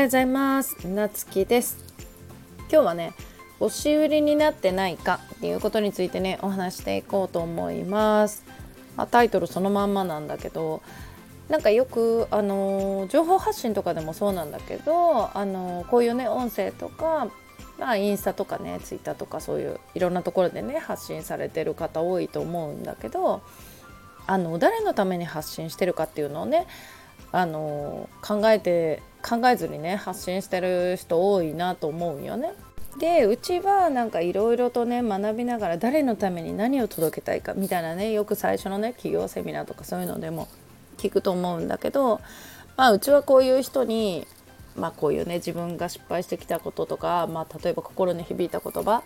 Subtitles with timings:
[0.00, 0.88] ようございます。
[0.88, 1.76] なつきです。
[2.72, 3.12] 今日はね
[3.58, 8.42] 押し売りになってないかっていうことについてねお話していこうと思います。
[8.96, 10.80] あ、タイトルそのまんまなんだけど
[11.50, 17.28] なんかよく、あの情報発信とかでもそうなんだけど、あのこういうね音声とか、
[17.78, 23.42] まあ、インスタとかねツイッターとかそういういろんなところでね発信されてる方多いと思うんだけど
[24.26, 26.66] あの誰のために発信してるかっていうのをね
[27.32, 32.52] あの考えて考えずにね発信してる人多いなと思うよね。
[32.98, 40.48] でうちはなんかいろいろとね学びながら誰のために何を届けたいかみたいなねよく最初のね企業セミナーとかそういうのでも
[40.98, 42.20] 聞くと思うんだけど、
[42.76, 44.26] まあ、うちはこういう人に、
[44.76, 49.02] まあ、こういうね自分が失敗してきたこととか、まあ、例えば心に響いた言葉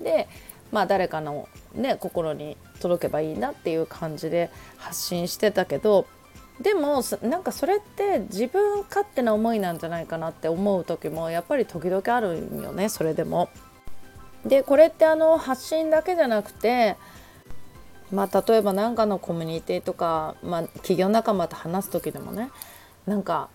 [0.00, 0.28] で、
[0.70, 6.06] まあ、誰かの、ね、心に届けばいいなっていう感じで発信してたけど
[6.60, 13.48] でもなんかそれって自分勝手な思いなんじゃないかなって思う時もやっぱり時々あるんよねそれでも。
[14.44, 16.96] でこれってあの発信だけじゃなくて
[18.12, 22.50] まあ例えば何かのコミュニティとか、まあ、企業仲間と話す時でもね
[23.06, 23.48] なんか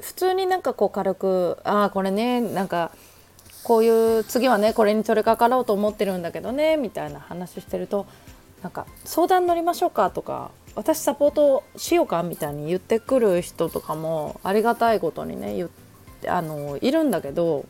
[0.00, 2.92] 普通になんかこう軽く「ああこれねなんか
[3.64, 8.06] こういう次はねこれに取り掛かろうと思ってるんだけどね」みたいな話してると
[8.62, 15.68] なんか「相談乗りましょうか」とか私サポートしようかみたいに言ってくる人とかもありがたいことにね言っ
[16.20, 17.66] てあのいるんだけど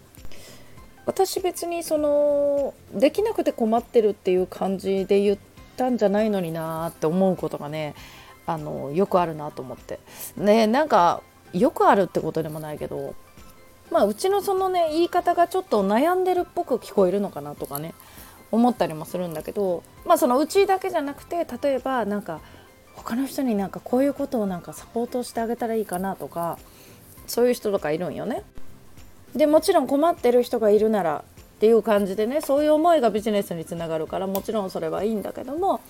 [1.06, 5.38] 私別にそのできなくて困ってるっていう感じで言っ
[5.78, 7.94] たんじゃないのになって思うことがね
[8.44, 10.00] あのよくあるなと思って。
[10.36, 11.22] ねなんか
[11.54, 13.14] よくあるってことでもないけど
[13.90, 17.94] まあうちのそのね言い方がちょっと悩んでるっぽく聞こえるのかなとかね
[18.52, 22.42] 思ったりもするんだけどまあそのうちだけじゃなくて例えばなんか
[22.98, 26.58] 他の人になんかこういうことをなんかサポートしてあげたらいいかなとか
[27.26, 28.42] そういう人とかいるんよね。
[29.34, 31.24] でもちろん困ってる人がいるなら
[31.56, 35.80] っていう感じでねそういう思いがビジネスにつながるからもちろんそれはいいんだけども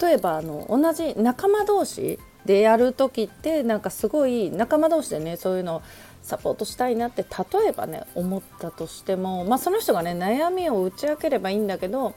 [0.00, 5.82] 例えばあの同じ仲間同士でやる時ってなんかすごい仲間同士でねそういうのを
[6.22, 12.14] サポートしたいなって例えばね思ったとしても、まあ、その人がね悩みを打ち明ければいいんだけど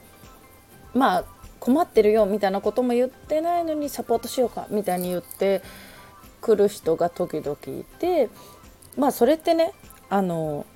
[0.94, 1.24] まあ
[1.64, 5.62] 困ってるよみたいなことも言ってないのにサポートしようかみたいに言って
[6.42, 8.28] くる人が時々いて
[8.98, 9.72] まあそれってね
[10.10, 10.66] あの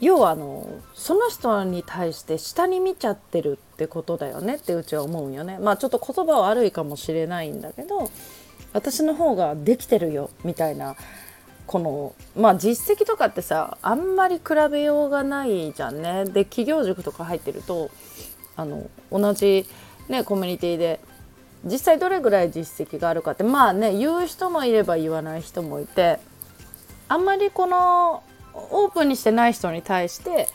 [0.00, 5.58] 要はあのその人に対して下に見ちゃってるってことだよねってうちは思うよね。
[5.58, 8.10] まあちょっと言葉は悪いかもしれないんだけど
[8.72, 10.96] 私の方ができてるよみたいな
[11.66, 16.24] このまあ実績とかってさあんまり比べようがないじゃんね。
[16.24, 17.90] で企業塾とか入ってると
[18.56, 19.66] あの同じ、
[20.08, 21.00] ね、コミュニティで
[21.64, 26.18] 実際どれぐらい実績があるかってまあね言う人もいれば言わない人もいて
[27.08, 28.22] あんまりこの
[28.54, 30.48] オープンにしてない人に対して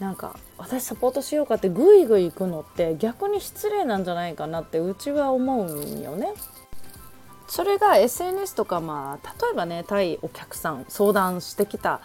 [0.00, 6.32] なんか私サポートしようかってグイグイ行くのって逆に失礼なんじゃないかなってうちは思うんよね。
[7.48, 12.00] それが SNS とかまあ例えばね対お客さん相談してきた、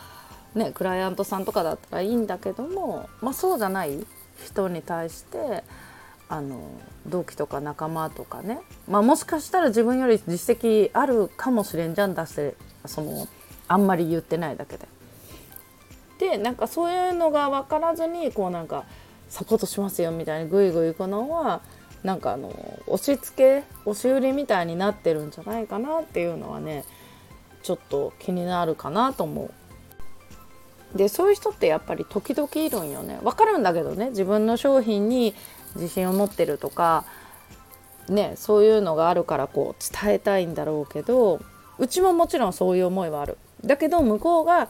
[0.53, 4.05] ね、クライアントさんとかだったらいいんだけども、まあ、そうじゃない
[4.45, 5.63] 人に対して
[6.29, 6.61] あの
[7.07, 13.27] 同期とか仲間とかね、まあ、もしかしたら自分より実績あるかもしれんじゃん出してその
[13.67, 14.87] あんまり言ってないだけで。
[16.19, 18.85] でなんかそういうのが分からずにこうなんか
[19.27, 21.61] サポートしますよみたいにグイグイ行くのは
[22.03, 22.49] なんかあの
[22.85, 26.85] 押し付け押し売りみたいになってるんじゃないかなっていうのはね
[27.63, 29.53] ちょっと気になるかなと思う。
[30.95, 33.19] でそういう人ってやっぱり時々いるんよね。
[33.23, 34.09] 分かるんだけどね。
[34.09, 35.33] 自分の商品に
[35.75, 37.05] 自信を持ってるとか
[38.09, 41.39] ねそういうのがあるからこう伝えたいんだろうけど
[41.77, 43.37] うちももちろんそういう思いはある。
[43.63, 44.69] だけど向こうが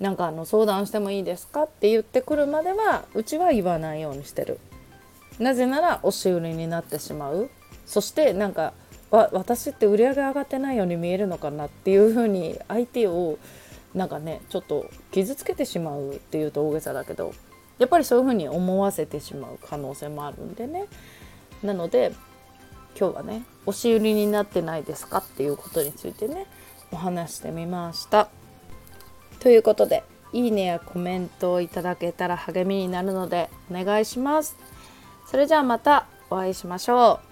[0.00, 4.58] なんかあの相談してもいいですかって言ってくるまではうちは言わないようにしてる。
[5.38, 7.50] なぜなら押し売りになってしまう。
[7.86, 8.72] そしてなんか
[9.10, 13.38] わ私って売り上げ上がってないように見えるのかなっていうふうに相手を
[13.94, 17.34] なんかねちょっと傷つけてしまうっていうと大げさだけど
[17.78, 20.86] やっぱりそういうふうに思わせてしまう可能性もあるんでね
[21.62, 22.12] なので
[22.98, 26.46] 今日はね押し売りになってないですかっていうことについてね
[26.90, 28.28] お話してみました。
[29.40, 34.56] ということでいいねやコメントをいただけたら励みになるのでお願いします。
[35.26, 37.31] それじゃあまたお会いしましょう。